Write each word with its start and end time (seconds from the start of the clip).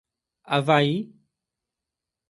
Avaí 0.57 0.95